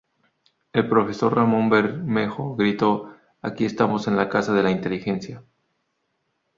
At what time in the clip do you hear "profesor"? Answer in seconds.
0.89-1.35